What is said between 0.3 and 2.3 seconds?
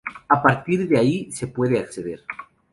partir de ahí se puede acceder